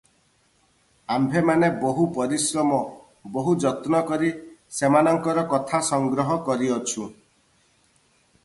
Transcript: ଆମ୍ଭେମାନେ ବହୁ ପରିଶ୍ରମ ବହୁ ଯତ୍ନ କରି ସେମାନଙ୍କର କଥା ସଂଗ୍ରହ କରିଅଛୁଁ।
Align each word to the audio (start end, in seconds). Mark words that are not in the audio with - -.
ଆମ୍ଭେମାନେ 1.15 1.67
ବହୁ 1.83 2.05
ପରିଶ୍ରମ 2.15 2.79
ବହୁ 3.35 3.53
ଯତ୍ନ 3.65 4.01
କରି 4.09 4.33
ସେମାନଙ୍କର 4.79 5.45
କଥା 5.53 5.83
ସଂଗ୍ରହ 5.91 6.37
କରିଅଛୁଁ। 6.49 7.07